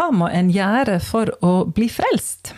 [0.00, 2.54] Hva må en gjøre for å bli frelst?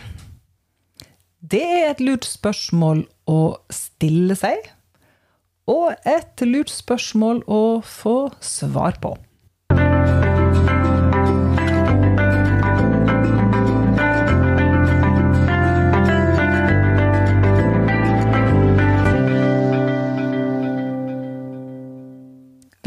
[1.43, 4.69] Det er et lurt spørsmål å stille seg,
[5.67, 9.11] og et lurt spørsmål å få svar på.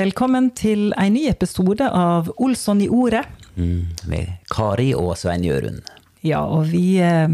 [0.00, 3.28] Velkommen til en ny episode av Olsson i ordet.
[3.56, 5.80] Mm, med Kari og Svein Jørund.
[6.26, 7.30] Ja, og vi eh,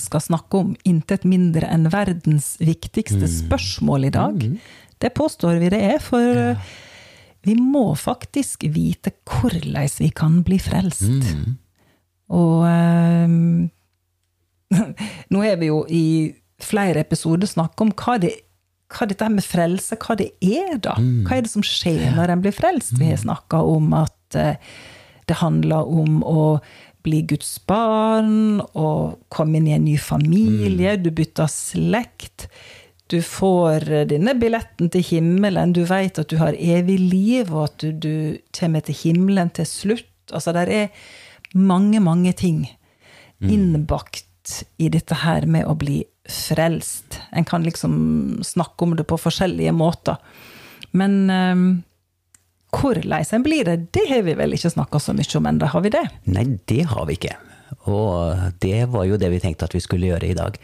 [0.00, 4.46] skal snakke om intet mindre enn verdens viktigste spørsmål i dag.
[5.02, 6.54] Det påstår vi det er, for ja.
[7.44, 11.28] vi må faktisk vite hvordan vi kan bli frelst.
[12.32, 13.68] Og um,
[15.34, 16.06] nå er vi jo i
[16.64, 18.34] flere episoder snakket om hva det
[18.94, 20.94] hva dette med frelse, hva det er, da?
[21.26, 22.94] Hva er det som skjer når en blir frelst?
[23.00, 24.60] Vi har snakka om at eh,
[25.28, 26.44] det handler om å
[27.04, 32.48] bli Guds barn, og komme inn i en ny familie, du bytter slekt.
[33.12, 37.84] Du får denne billetten til himmelen, du vet at du har evig liv, og at
[37.84, 38.14] du, du
[38.56, 40.08] kommer til himmelen til slutt.
[40.32, 41.04] Altså, det er
[41.52, 42.64] mange, mange ting
[43.44, 47.18] innbakt i dette her med å bli frelst.
[47.32, 50.16] En kan liksom snakke om det på forskjellige måter.
[50.96, 51.66] Men um,
[52.80, 55.84] hvordan en blir det, det har vi vel ikke snakka så mye om ennå, har
[55.84, 56.04] vi det?
[56.30, 57.36] Nei, det har vi ikke.
[57.90, 60.58] Og det var jo det vi tenkte at vi skulle gjøre i dag.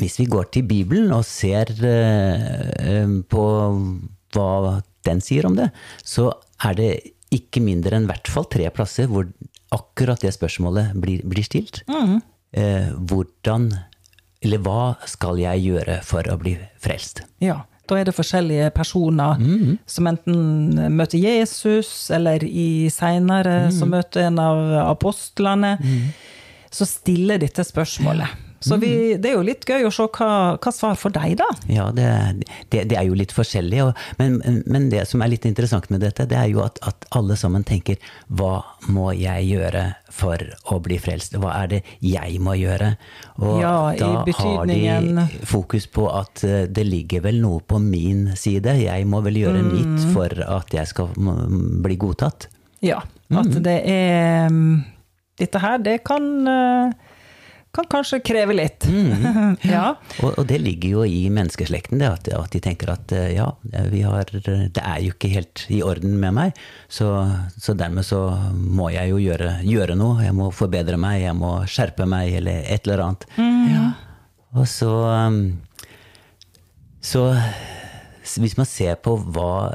[0.00, 3.44] Hvis vi går til Bibelen og ser eh, på
[4.32, 4.50] hva
[5.06, 5.68] den sier om det,
[6.04, 6.30] så
[6.64, 6.92] er det
[7.32, 9.28] ikke mindre enn i hvert fall tre plasser hvor
[9.72, 11.82] akkurat det spørsmålet blir, blir stilt.
[11.88, 12.20] Mm.
[13.08, 13.70] hvordan,
[14.44, 17.24] eller hva skal jeg gjøre for å bli frelst?
[17.40, 17.62] Ja.
[17.88, 19.40] Da er det forskjellige personer
[19.86, 25.78] som enten møter Jesus, eller i seinere som møter en av apostlene.
[26.72, 28.28] Så stiller dette spørsmålet.
[28.62, 30.30] Så vi, det er jo litt gøy å se hva,
[30.62, 31.48] hva svar for deg, da.
[31.72, 32.06] Ja, det,
[32.72, 33.80] det, det er jo litt forskjellig.
[33.88, 34.38] Og, men,
[34.70, 37.64] men det som er litt interessant med dette, det er jo at, at alle sammen
[37.68, 37.98] tenker
[38.28, 40.42] hva må jeg gjøre for
[40.72, 41.34] å bli frelst?
[41.40, 42.92] Hva er det jeg må gjøre?
[43.42, 47.80] Og Ja, i da har de fokus på at eh, det ligger vel noe på
[47.82, 48.76] min side.
[48.82, 49.68] Jeg må vel gjøre Mm.
[49.72, 52.46] mitt for at jeg skal mm, bli godtatt.
[52.82, 53.02] Ja.
[53.32, 54.82] At det er mm,
[55.40, 56.92] Dette her, det kan, eh,
[57.72, 58.84] kan kanskje kreve litt.
[59.74, 59.94] ja.
[60.20, 63.48] Og, og det ligger jo i menneskeslekten, det at, at de tenker at eh, ja,
[63.92, 66.60] vi har, det er jo ikke helt i orden med meg,
[66.92, 67.08] så,
[67.56, 68.20] så dermed så
[68.52, 70.20] må jeg jo gjøre, gjøre noe.
[70.26, 73.28] Jeg må forbedre meg, jeg må skjerpe meg, eller et eller annet.
[74.52, 75.42] Og så um,
[77.00, 77.24] Så
[78.38, 79.72] hvis man ser på hva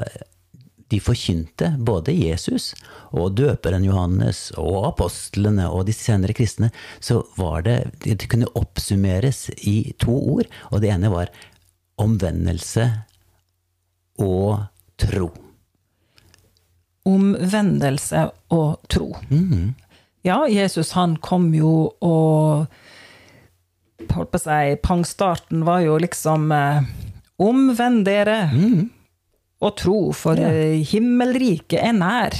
[0.88, 2.72] de forkynte, både Jesus
[3.16, 6.70] og døperen Johannes og apostlene og de senere kristne,
[7.00, 11.32] så var det Det kunne oppsummeres i to ord, og det ene var
[11.98, 12.88] omvendelse
[14.18, 14.66] og
[14.98, 15.30] tro.
[17.08, 19.12] Omvendelse og tro.
[20.26, 22.66] Ja, Jesus han kom jo og
[24.08, 26.86] Holdt på å si Pangstarten var jo liksom eh,
[27.42, 28.38] Omvend dere
[29.58, 30.50] og tro, for ja.
[30.86, 32.34] himmelriket er nær.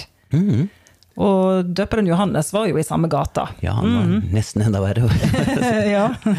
[1.19, 3.49] Og døperen Johannes var jo i samme gata.
[3.65, 5.09] Ja, han var nesten enda verre.
[5.97, 6.13] ja.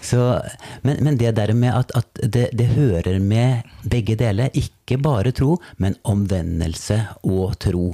[0.00, 0.40] Så,
[0.80, 5.32] men, men det der med at, at det, det hører med begge deler, ikke bare
[5.36, 7.84] tro, men omvendelse og tro.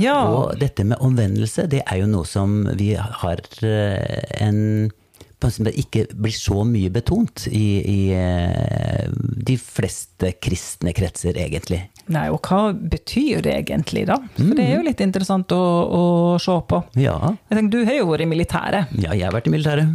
[0.00, 0.18] Ja.
[0.28, 4.60] Og dette med omvendelse, det er jo noe som vi har eh, en
[5.50, 9.08] ikke blir så mye betont i, i eh,
[9.48, 11.82] de fleste kristne kretser, egentlig.
[12.12, 14.18] Nei, og hva betyr det egentlig, da?
[14.36, 16.02] For det er jo litt interessant å, å
[16.42, 16.82] se på.
[17.00, 17.16] Ja,
[17.48, 18.92] Jeg tenker, Du har jo vært i militæret.
[19.00, 19.88] Ja, jeg har vært i militæret.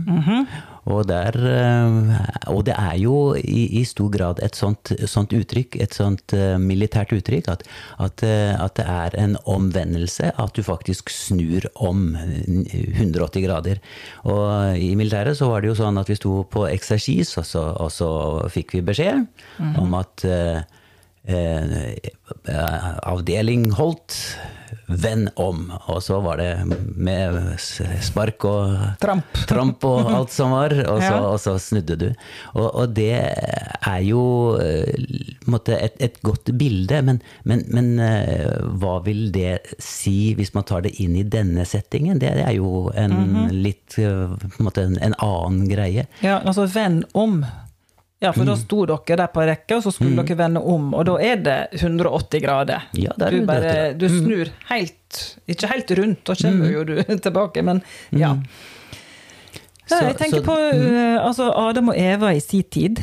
[0.85, 5.77] Og, der, eh, og det er jo i, i stor grad et sånt, sånt uttrykk,
[5.83, 7.65] et sånt eh, militært uttrykk, at,
[7.99, 13.83] at, eh, at det er en omvendelse, at du faktisk snur om 180 grader.
[14.23, 17.65] Og i militæret så var det jo sånn at vi sto på eksersis, og så,
[17.75, 18.11] og så
[18.51, 19.25] fikk vi beskjed
[19.79, 20.61] om at eh,
[21.29, 24.15] eh, avdeling holdt,
[24.87, 25.69] vend om.
[25.91, 26.49] Og så var det
[26.95, 27.37] med
[28.03, 29.39] spark og Tramp.
[29.51, 31.21] tramp og alt som var, og så, Ja.
[31.29, 32.07] og så snudde du.
[32.55, 34.23] Og, og det er jo
[34.61, 34.99] eh,
[35.49, 40.67] måte et, et godt bilde, men, men, men eh, hva vil det si hvis man
[40.69, 42.19] tar det inn i denne settingen?
[42.21, 46.05] Det er jo en litt eh, på en en, en annen greie.
[46.23, 47.41] Ja, altså vend om.
[48.21, 51.05] Ja, for da sto dere der på rekke, og så skulle dere vende om, og
[51.07, 52.81] da er det 180 grader.
[52.99, 56.97] Ja, det er du, bare, du snur helt Ikke helt rundt, da kommer jo du
[57.27, 57.79] tilbake, men
[58.11, 58.33] ja.
[59.89, 61.17] Ja, Så- jeg tenker så- på mm.
[61.25, 62.99] altså Adam og Eva i sin tid.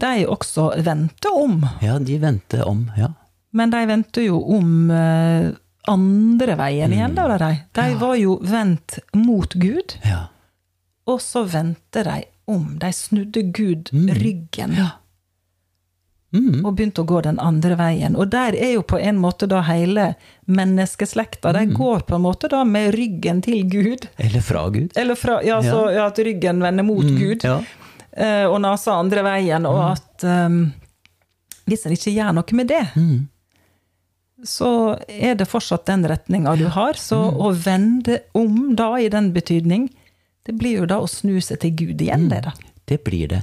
[0.00, 1.58] De også vendte om.
[1.82, 3.08] Ja, de vendte om, ja.
[3.52, 5.50] Men de vendte jo om eh,
[5.88, 7.50] andre veien igjen, da, de.
[7.76, 10.28] De var jo vendt mot Gud, Ja.
[11.06, 12.78] og så vendte de om.
[12.78, 14.76] De snudde Gud ryggen.
[16.34, 16.64] Mm.
[16.66, 18.16] Og begynte å gå den andre veien.
[18.18, 20.08] Og der er jo på en måte da hele
[20.50, 21.52] menneskeslekta.
[21.54, 24.08] De går på en måte da med ryggen til Gud.
[24.18, 24.90] Eller fra Gud.
[24.98, 27.60] Eller fra, ja, så, ja, at ryggen vender mot Gud, Ja.
[28.16, 29.66] eh, og nesa andre veien.
[29.70, 30.72] Og at um,
[31.70, 33.28] hvis en ikke gjør noe med det, Mm.
[34.42, 36.94] så er det fortsatt den retninga du har.
[36.98, 39.86] Så å vende om da i den betydning,
[40.46, 42.52] det blir jo da å snu seg til Gud igjen, det da.
[42.88, 43.42] Det blir det.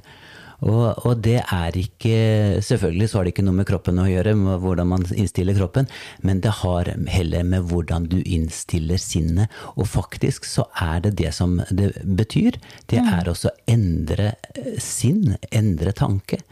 [0.62, 4.36] Og, og det er ikke Selvfølgelig så har det ikke noe med kroppen å gjøre,
[4.38, 5.88] med hvordan man innstiller kroppen,
[6.22, 9.50] men det har heller med hvordan du innstiller sinnet.
[9.74, 12.60] Og faktisk så er det det som det betyr.
[12.92, 16.44] Det er også endre eh, sinn, endre tanke.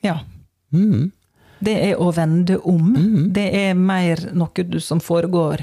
[0.00, 0.22] Ja.
[0.72, 1.10] Mm.
[1.60, 2.94] Det er å vende om.
[3.36, 5.60] Det er mer noe du som foregår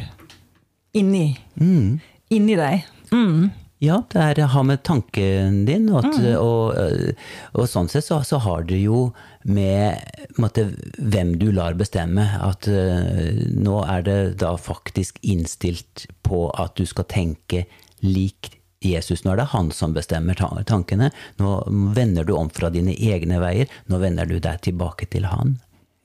[0.94, 1.98] inni, Mm.
[2.30, 2.86] inni deg.
[3.10, 3.50] Mm.
[3.84, 7.12] Ja, det er å ha med tanken din, og, at, og, øh,
[7.54, 9.12] og sånn sett så, så har det jo
[9.46, 10.02] med
[10.42, 10.66] måtte,
[10.98, 16.90] hvem du lar bestemme, at uh, nå er det da faktisk innstilt på at du
[16.90, 17.68] skal tenke
[18.02, 19.24] lik Jesus.
[19.24, 21.12] Nå er det han som bestemmer tankene.
[21.42, 21.54] Nå
[21.98, 23.72] vender du om fra dine egne veier.
[23.90, 25.58] Nå vender du deg tilbake til han.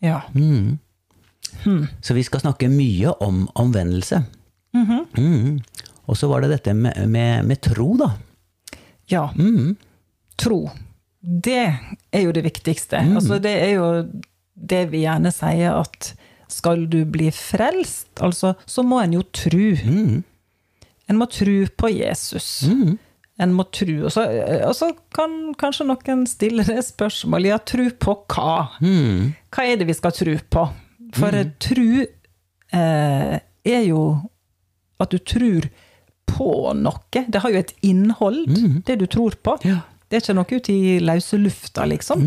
[0.05, 0.23] Ja.
[2.01, 4.23] Så vi skal snakke mye om omvendelse.
[5.19, 5.61] mm.
[6.11, 8.11] Og så var det dette med, med, med tro, da.
[9.11, 9.29] ja.
[10.41, 10.65] Tro.
[11.23, 11.63] Det
[12.11, 12.99] er jo det viktigste.
[12.99, 13.89] Altså, det er jo
[14.55, 16.13] det vi gjerne sier at
[16.53, 19.77] skal du bli frelst, altså, så må en jo tru.
[21.09, 22.65] En må tru på Jesus.
[23.41, 24.05] En må tru.
[24.05, 24.27] Og så,
[24.67, 28.57] og så kan kanskje noen stille det spørsmålet, ja, tru på hva?
[29.55, 30.67] Hva er det vi skal tru på?
[31.17, 34.03] For tru eh, er jo
[35.03, 35.67] at du tror
[36.27, 37.25] på noe.
[37.29, 38.47] Det har jo et innhold,
[38.87, 39.57] det du tror på.
[39.67, 39.81] Ja.
[40.09, 42.23] Det er ikke noe ute i løse lufta, liksom.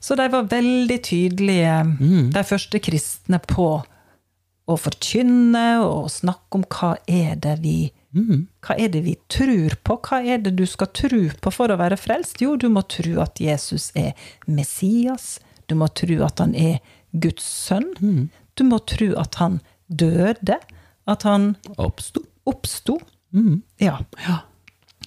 [0.00, 1.74] Så de var veldig tydelige,
[2.32, 3.82] de første kristne, på
[4.70, 7.78] å forkynne og snakke om hva er det vi
[8.66, 9.94] Hva er det vi tror på?
[10.02, 12.40] Hva er det du skal tro på for å være frelst?
[12.42, 14.14] Jo, du må tro at Jesus er
[14.46, 15.38] Messias.
[15.68, 16.80] Du må tro at han er
[17.12, 17.92] Guds sønn.
[18.58, 20.58] Du må tro at han døde.
[21.06, 22.24] At han Oppsto.
[22.50, 22.98] Oppsto.
[23.78, 24.00] Ja.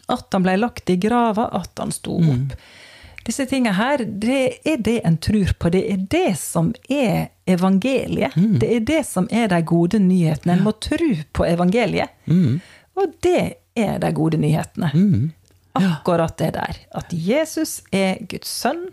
[0.07, 2.55] At han ble lagt i grava, at han sto opp.
[3.23, 5.69] Disse tingene her, det er det en tror på.
[5.71, 8.35] Det er det som er evangeliet.
[8.59, 10.57] Det er det som er de gode nyhetene.
[10.57, 12.09] En må tro på evangeliet.
[12.99, 14.91] Og det er de gode nyhetene.
[15.73, 16.75] Akkurat det der.
[16.91, 18.89] At Jesus er Guds sønn,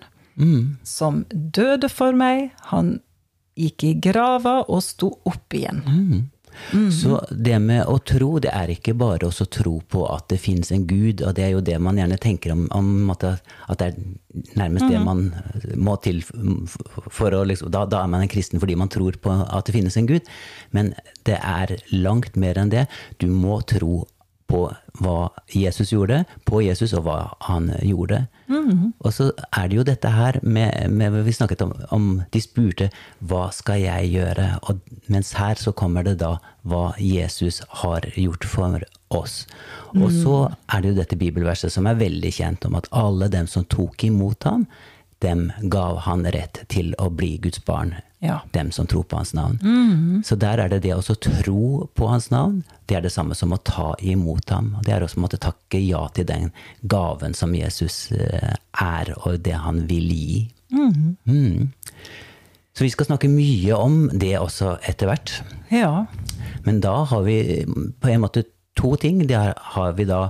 [0.86, 2.52] som døde for meg.
[2.70, 3.00] Han
[3.58, 6.29] gikk i grava og sto opp igjen.
[6.92, 10.72] Så det med å tro, det er ikke bare å tro på at det finnes
[10.74, 13.82] en gud, og det er jo det man gjerne tenker om, om at, det, at
[13.82, 15.24] det er nærmest det man
[15.76, 19.34] må til for å liksom da, da er man en kristen fordi man tror på
[19.42, 20.30] at det finnes en gud.
[20.76, 20.94] Men
[21.28, 22.86] det er langt mer enn det.
[23.22, 24.04] Du må tro
[24.50, 24.64] på
[25.00, 28.24] hva Jesus gjorde, på Jesus og hva han gjorde.
[28.98, 32.90] Og så er det jo dette her med, med Vi snakket om, om De spurte
[33.22, 34.48] hva skal jeg gjøre?
[34.66, 34.80] Og
[35.12, 38.82] mens her så kommer det da hva Jesus har gjort for
[39.14, 39.44] oss.
[39.96, 40.36] Og så
[40.70, 44.04] er det jo dette bibelverset som er veldig kjent om at alle dem som tok
[44.10, 44.66] imot ham,
[45.20, 47.94] dem gav han rett til å bli Guds barn.
[48.20, 48.40] Ja.
[48.52, 49.58] Dem som tror på hans navn.
[50.24, 52.62] Så der er det det å tro på hans navn.
[52.86, 54.74] Det er det samme som å ta imot ham.
[54.84, 56.50] Det er også å måtte takke ja til den
[56.82, 60.40] gaven som Jesus eh, er, og det han vil gi.
[60.70, 61.72] Mm.
[62.76, 65.32] Så vi skal snakke mye om det også etter hvert.
[65.72, 66.06] Ja.
[66.64, 67.64] Men da har vi
[68.00, 68.44] på en måte
[68.76, 69.24] to ting.
[69.28, 70.28] Det har vi da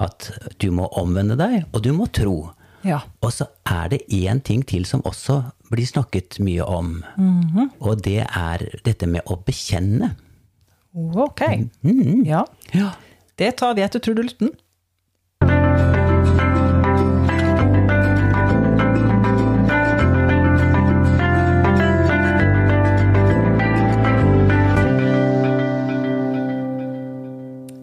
[0.00, 2.52] at du må omvende deg, og du må tro.
[2.84, 3.00] Ja.
[3.22, 7.04] Og så er det én ting til som også blir snakket mye om.
[7.80, 10.14] Og det er dette med å bekjenne.
[10.94, 11.40] Ok.
[12.26, 12.44] Ja.
[12.74, 12.90] Ja.
[13.38, 14.52] Det tar vi etter trudelutten.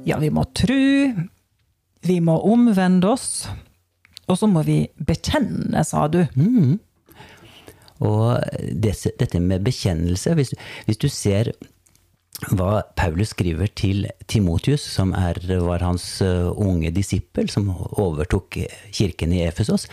[0.09, 1.13] Ja, vi må tru,
[2.01, 3.47] vi må omvende oss,
[4.29, 6.21] Og så må vi bekjenne, sa du.
[7.99, 8.39] Og
[8.71, 10.53] desse, dette med bekjennelse hvis,
[10.87, 11.51] hvis du ser
[12.55, 17.67] hva Paulus skriver til Timotius, som er, var hans uh, unge disippel, som
[17.99, 18.61] overtok
[18.95, 19.89] kirken i Efesos,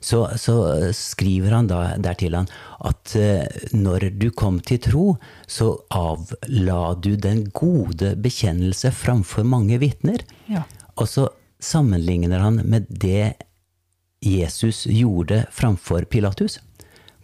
[0.00, 0.54] så, så
[0.96, 2.48] skriver han da der til han
[2.88, 3.44] at uh,
[3.76, 5.04] når du kom til tro,
[5.44, 10.24] så avla du den gode bekjennelse framfor mange vitner.
[10.48, 10.64] Ja.
[10.96, 11.28] Og så
[11.60, 13.34] sammenligner han med det
[14.20, 16.58] Jesus gjorde framfor Pilatus.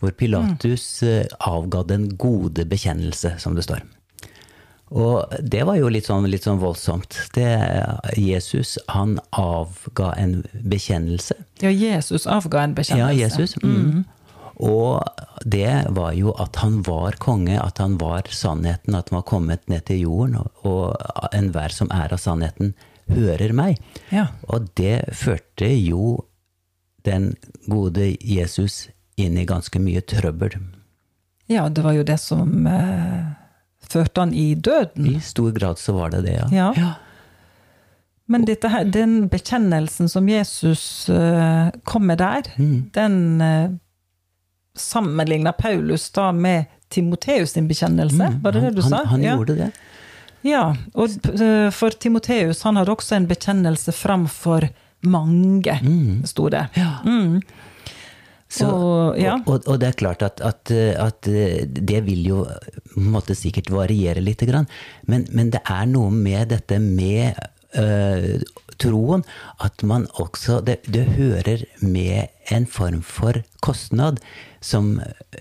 [0.00, 1.36] Hvor Pilatus mm.
[1.38, 3.84] avga den gode bekjennelse, som det står.
[4.94, 7.16] Og det var jo litt sånn, litt sånn voldsomt.
[7.34, 7.48] Det,
[8.20, 11.34] Jesus, han avga en bekjennelse.
[11.64, 13.16] Ja, Jesus avga en bekjennelse.
[13.16, 13.56] Ja, Jesus.
[13.64, 14.04] Mm.
[14.62, 15.02] Og
[15.44, 19.66] det var jo at han var konge, at han var sannheten, at han var kommet
[19.68, 20.38] ned til jorden.
[20.62, 22.76] Og, og enhver som er av sannheten,
[23.10, 23.82] hører meg.
[24.14, 24.30] Ja.
[24.50, 26.22] Og det førte jo
[27.06, 27.30] den
[27.70, 30.58] gode Jesus inn i ganske mye trøbbel.
[31.48, 33.32] Ja, det var jo det som eh,
[33.86, 35.06] førte han i døden.
[35.14, 36.72] I stor grad så var det det, ja.
[36.76, 36.92] Ja.
[38.26, 42.90] Men dette her, den bekjennelsen som Jesus eh, kom med der, Mm.
[42.92, 43.70] den eh,
[44.76, 48.88] sammenligna Paulus da med Timoteus sin bekjennelse, var det det du Mm.
[48.90, 48.96] sa?
[48.96, 49.36] Han, han ja.
[49.36, 49.70] gjorde det.
[50.42, 51.08] Ja, og
[51.40, 54.68] eh, for Timoteus, han hadde også en bekjennelse framfor
[55.02, 55.78] mange,
[56.24, 56.66] sto det.
[57.04, 57.40] Mm.
[58.48, 59.34] Så, Og, ja.
[59.42, 61.26] og, og, og det er klart at, at, at
[61.66, 62.44] det vil jo
[62.96, 64.44] måtte sikkert variere litt.
[65.10, 67.34] Men, men det er noe med dette med
[67.74, 68.38] øh,
[68.78, 69.24] troen
[69.64, 74.22] at man også det, det hører med en form for kostnad.
[74.60, 75.00] Som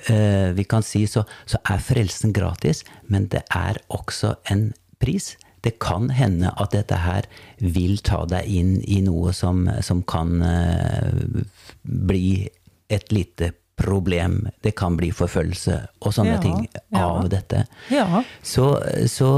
[0.09, 4.71] øh, vi kan si, så, så er frelsen gratis, men det er også en
[5.01, 5.35] pris.
[5.65, 10.37] Det kan hende at dette her vil ta deg inn i noe som, som kan
[10.45, 11.43] uh,
[11.83, 12.45] bli
[12.93, 14.47] et lite problem.
[14.61, 17.01] Det kan bli forfølgelse og sånne Ja, ting ja.
[17.01, 17.65] av dette.
[17.91, 18.23] Ja.
[18.41, 18.69] Så,
[19.11, 19.29] så,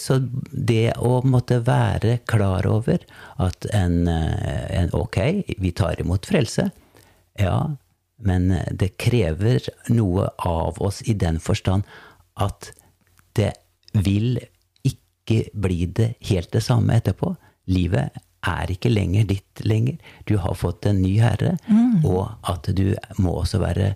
[0.00, 0.18] så
[0.50, 3.04] det å måtte være klar over
[3.42, 5.18] at en, eh, en Ok,
[5.58, 6.70] vi tar imot frelse.
[7.38, 7.76] Ja,
[8.18, 11.86] men det krever noe av oss i den forstand
[12.34, 12.72] at
[13.38, 13.52] det
[13.94, 14.40] vil
[15.24, 17.34] ikke bli det helt det samme etterpå.
[17.72, 19.96] Livet er ikke lenger ditt lenger.
[20.28, 21.56] Du har fått en ny herre,
[22.04, 23.94] og at du må også være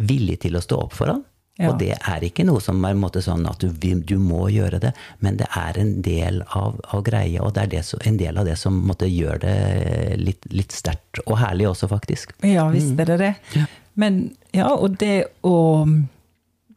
[0.00, 1.24] villig til å stå opp for ham.
[1.60, 1.68] Ja.
[1.68, 4.78] Og det er ikke noe som er en måte sånn at du, du må gjøre
[4.80, 8.40] det, men det er en del av, av greia, og det er det, en del
[8.40, 12.32] av det som måtte gjøre det litt, litt sterkt, og herlig også, faktisk.
[12.48, 13.66] Ja, visst er det det.
[14.00, 14.22] Men
[14.56, 15.84] ja, og det å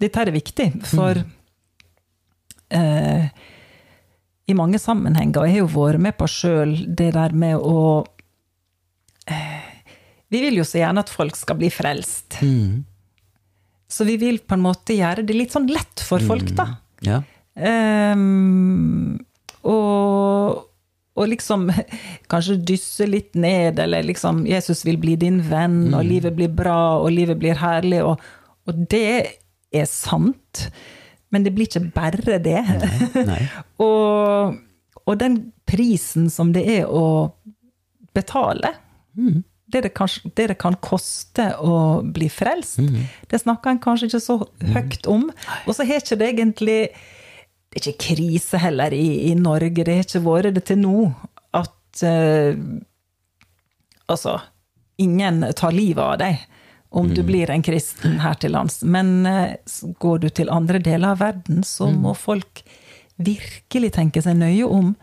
[0.04, 1.16] Dette er viktig, for
[2.76, 3.28] eh,
[4.54, 8.04] i mange sammenhenger, og jeg har jo vært med på sjøl det der med å
[9.28, 9.70] eh,
[10.34, 12.40] Vi vil jo så gjerne at folk skal bli frelst.
[13.94, 16.72] Så vi vil på en måte gjøre det litt sånn lett for folk, da.
[17.06, 17.20] Ja.
[17.54, 19.20] Um,
[19.70, 20.64] og,
[21.14, 21.68] og liksom
[22.32, 26.98] kanskje dysse litt ned, eller liksom 'Jesus vil bli din venn', og 'livet blir bra',
[27.04, 28.18] og 'livet blir herlig', og,
[28.66, 29.38] og det
[29.74, 30.68] er sant.
[31.34, 32.62] Men det blir ikke bare det.
[33.26, 33.42] Nei.
[33.86, 34.60] og,
[35.04, 37.34] og den prisen som det er å
[38.14, 38.76] betale
[39.74, 42.82] det, det, kanskje, det det kan koste å bli frelst,
[43.30, 44.38] det snakker en kanskje ikke så
[44.76, 45.28] høyt om.
[45.66, 46.80] Og så har ikke det egentlig
[47.74, 51.08] Det er ikke krise heller i, i Norge, det har ikke vært det til nå
[51.58, 52.54] at uh,
[54.14, 54.36] Altså,
[55.00, 56.42] ingen tar livet av deg
[56.94, 58.84] om du blir en kristen her til lands.
[58.86, 59.56] Men eh,
[60.00, 62.62] går du til andre deler av verden, så må folk
[63.18, 64.94] virkelig tenke seg nøye om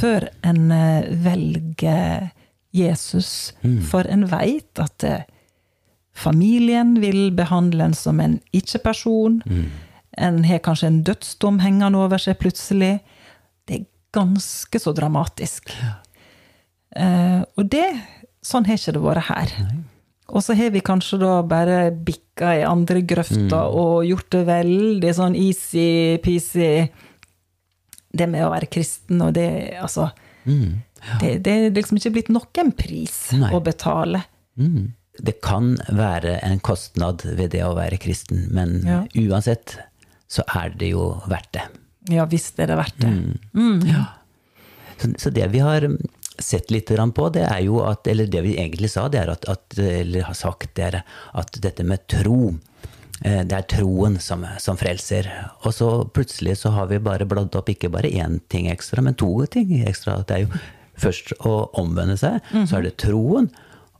[0.00, 2.30] før en eh, velger
[2.74, 3.52] Jesus.
[3.90, 5.24] For en veit at eh,
[6.14, 9.40] familien vil behandle en som en ikke-person.
[10.18, 12.98] En har kanskje en dødsdom hengende over seg plutselig.
[13.68, 15.72] Det er ganske så dramatisk.
[16.96, 17.86] Eh, og det,
[18.44, 19.56] sånn har ikke det vært her.
[20.32, 25.10] Og så har vi kanskje da bare bikka i andre grøfta og gjort det veldig
[25.18, 26.88] sånn easy-peasy.
[28.12, 29.46] Det med å være kristen og det,
[29.80, 30.08] altså
[30.44, 33.50] det, det er liksom ikke blitt noen pris Nei.
[33.52, 34.22] å betale.
[34.60, 34.90] Mm.
[35.20, 39.02] Det kan være en kostnad ved det å være kristen, men Ja.
[39.28, 39.76] uansett
[40.32, 41.66] så er det jo verdt det.
[42.10, 43.12] Ja visst er det verdt det.
[44.98, 45.84] Så, så det vi har
[46.38, 49.44] sett litt på, det er jo at Eller det vi egentlig sa, det er at,
[49.48, 52.54] at Eller har sagt, det er at dette med tro
[53.24, 55.28] eh, det er troen som, som frelser.
[55.62, 59.14] Og så plutselig så har vi bare bladd opp ikke bare én ting ekstra, men
[59.14, 60.22] to ting ekstra.
[60.26, 60.62] Det er jo
[61.02, 63.50] først å omvende seg, så er det troen.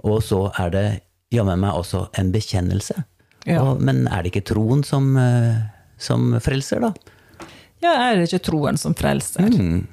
[0.02, 0.86] Og så er det
[1.32, 3.04] jammen meg også en bekjennelse.
[3.48, 3.62] Ja.
[3.62, 5.64] Og, men er det ikke troen som, eh,
[5.98, 6.92] som frelser, da?
[7.82, 9.48] Ja, er det ikke troen som frelser?
[9.50, 9.86] Mm.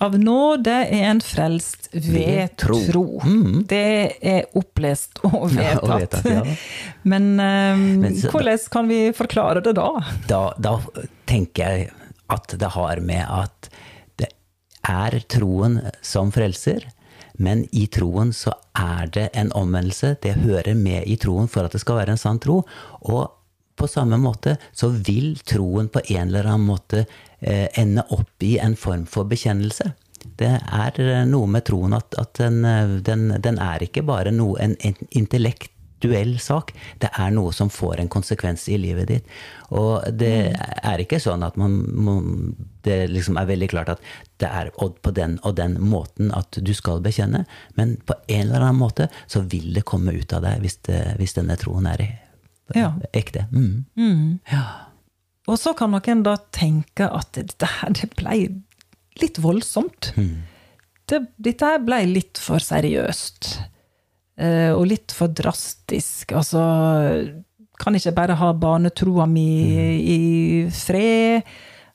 [0.00, 2.76] Av nåde er en frelst ved tro.
[2.86, 3.04] tro.
[3.26, 3.64] Mm.
[3.66, 3.80] Det
[4.22, 5.82] er opplest og Ja, vedtatt.
[5.82, 6.56] og vedtatt, ja.
[7.02, 9.88] Men, um, Men så- hvordan kan vi forklare det da?
[10.28, 10.76] da, da
[11.26, 11.90] tenker jeg
[12.30, 13.68] at det har med at
[14.18, 14.28] det
[14.86, 16.84] er troen som frelser,
[17.38, 20.16] men i troen så er det en omvendelse.
[20.20, 22.64] Det hører med i troen for at det skal være en sann tro.
[23.02, 23.32] Og
[23.78, 27.06] på samme måte så vil troen på en eller annen måte
[27.40, 29.92] ende opp i en form for bekjennelse.
[30.38, 34.32] Det er eh, noe med troen at, at den, eh, den, den er ikke bare
[34.34, 36.72] noe, en, en intellektuell sak.
[37.02, 39.32] Det er noe som får en konsekvens i livet ditt.
[39.74, 42.14] Og det er ikke sånn at man må
[42.86, 44.04] Det liksom er veldig klart at
[44.40, 47.44] det er på den og den måten at du skal bekjenne,
[47.76, 51.02] men på en eller annen måte så vil det komme ut av deg hvis, det,
[51.18, 52.06] hvis denne troen er
[53.12, 53.44] ekte.
[53.52, 53.84] Mm.
[55.48, 58.36] Og så kan noen da tenke at dette her, det ble
[59.22, 60.12] litt voldsomt.
[61.08, 63.54] Det, dette her ble litt for seriøst.
[64.36, 66.32] eh, Og litt for drastisk.
[66.36, 66.60] Altså
[67.80, 69.46] Kan ikke bare ha barnetroa mi
[70.02, 70.18] i
[70.74, 71.42] fred.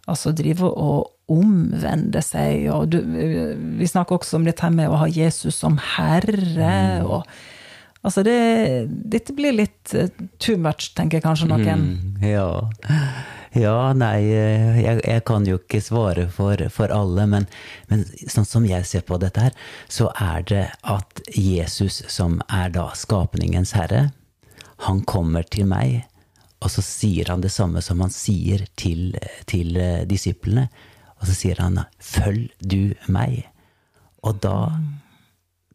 [0.08, 2.66] Altså drive og omvende seg.
[2.74, 2.98] Og du,
[3.80, 7.04] vi snakker også om dette med å ha Jesus som herre.
[7.06, 7.28] og
[8.04, 10.10] Altså det, dette blir litt eh,
[10.44, 11.86] too much, tenker kanskje noen.
[12.20, 12.50] Mm, ja.
[13.54, 17.48] Ja, nei, eh, jeg, jeg kan jo ikke svare for, for alle, men,
[17.92, 19.54] men sånn som jeg ser på dette her,
[19.92, 24.08] så er det at Jesus, som er da skapningens herre,
[24.88, 26.04] han kommer til meg,
[26.64, 29.14] og så sier han det samme som han sier til,
[29.50, 30.70] til eh, disiplene.
[31.20, 33.44] Og så sier han 'følg du meg'.
[34.24, 34.72] Og da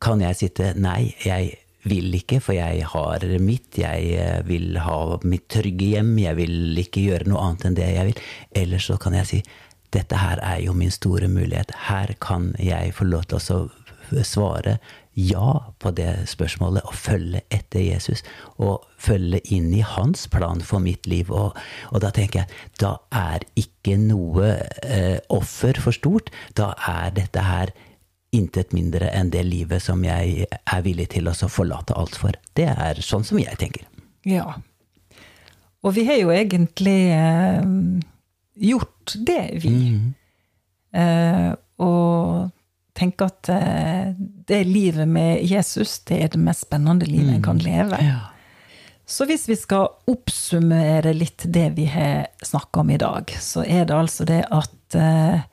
[0.00, 1.56] kan jeg sitte Nei, jeg
[1.86, 3.78] vil ikke, for jeg har mitt.
[3.78, 6.14] Jeg eh, vil ha mitt trygge hjem.
[6.22, 8.22] Jeg vil ikke gjøre noe annet enn det jeg vil.
[8.62, 9.42] Eller så kan jeg si
[9.94, 11.72] dette her er jo min store mulighet.
[11.88, 14.78] Her kan jeg få lov til å svare
[15.18, 18.22] ja på det spørsmålet og følge etter Jesus.
[18.62, 21.32] Og følge inn i hans plan for mitt liv.
[21.32, 21.56] Og,
[21.90, 26.30] og da tenker jeg, da er ikke noe eh, offer for stort.
[26.58, 27.74] Da er dette her
[28.34, 32.36] intet mindre enn det livet som jeg er villig til å forlate alt for.
[32.58, 33.86] Det er sånn som jeg tenker.
[34.28, 34.58] Ja.
[35.86, 37.64] Og vi har jo egentlig eh,
[38.68, 39.76] gjort det, vi.
[40.92, 42.50] Eh, og
[42.98, 44.10] tenker at eh,
[44.48, 48.00] det livet med Jesus, det er det mest spennende livet en kan leve.
[49.08, 53.86] Så hvis vi skal oppsummere litt det vi har snakka om i dag, så er
[53.88, 55.46] det altså det at eh,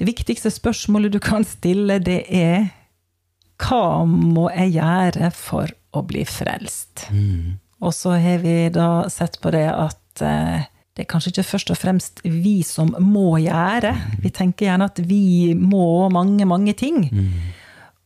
[0.00, 2.70] det viktigste spørsmålet du kan stille, det er
[3.62, 7.06] hva må jeg gjøre for å bli frelst?
[7.84, 11.70] Og så har vi da sett på det at eh, det er kanskje ikke først
[11.74, 13.94] og fremst vi som må gjøre.
[14.22, 17.00] Vi tenker gjerne at vi må mange, mange ting.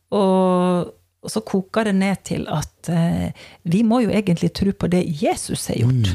[0.09, 0.89] Og,
[1.21, 3.29] og så koker det ned til at eh,
[3.69, 6.13] vi må jo egentlig tro på det Jesus har gjort.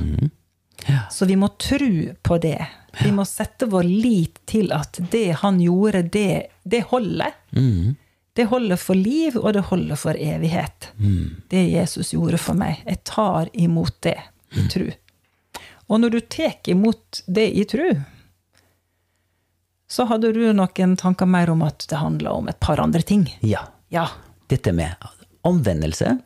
[0.88, 1.04] Ja.
[1.14, 1.92] Så vi må tro
[2.26, 2.58] på det.
[3.02, 7.34] Vi må sette vår lit til at det han gjorde, det, det holder.
[7.56, 7.94] Mm.
[8.34, 10.90] Det holder for liv, og det holder for evighet.
[11.50, 12.80] Det Jesus gjorde for meg.
[12.86, 14.16] Jeg tar imot det
[14.58, 14.88] i tru.
[15.86, 17.86] Og når du tar imot det i tru,
[19.86, 23.28] så hadde du noen tanker mer om at det handler om et par andre ting.
[23.40, 23.68] ja.
[23.94, 24.08] Ja.
[24.50, 24.96] Dette med
[25.46, 26.18] omvendelse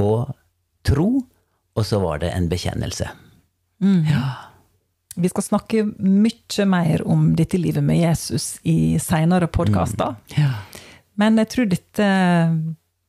[0.00, 0.30] og
[0.86, 1.08] tro,
[1.76, 3.10] og så var det en bekjennelse.
[5.14, 10.16] Vi skal snakke mye mer om dette livet med Jesus i seinere podkaster.
[10.34, 10.50] Ja.
[11.20, 12.08] Men jeg tror dette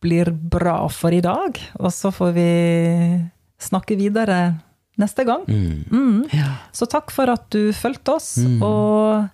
[0.05, 2.49] blir bra for i dag, og så får vi
[3.65, 4.39] snakke videre
[5.01, 5.43] neste gang.
[5.49, 6.27] Mm.
[6.35, 6.59] Ja.
[6.75, 9.25] Så takk for at du fulgte oss, og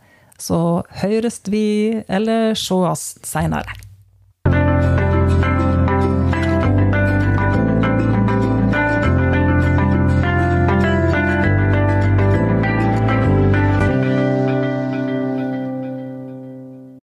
[0.41, 0.59] så
[1.03, 1.65] høres vi
[2.07, 3.75] eller sees seinere.